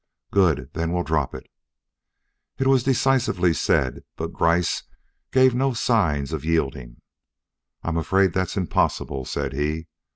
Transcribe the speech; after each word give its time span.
"Good! 0.31 0.71
Then 0.73 0.91
we'll 0.93 1.03
drop 1.03 1.35
it." 1.35 1.45
It 2.57 2.65
was 2.65 2.81
decisively 2.81 3.53
said, 3.53 4.03
but 4.15 4.33
Gryce 4.33 4.81
gave 5.31 5.53
no 5.53 5.73
signs 5.73 6.33
of 6.33 6.43
yielding. 6.43 7.03
"I'm 7.83 7.97
afraid 7.97 8.33
that's 8.33 8.57
impossible," 8.57 9.25
said 9.25 9.53
he. 9.53 9.85